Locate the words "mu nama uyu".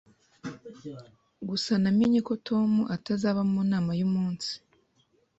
3.51-4.07